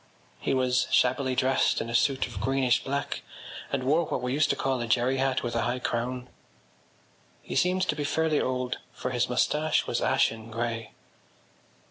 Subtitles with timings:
[0.39, 3.21] He was shabbily dressed in a suit of greenish black
[3.71, 6.27] and wore what we used to call a jerry hat with a high crown.
[7.43, 10.93] He seemed to be fairly old for his moustache was ashen grey.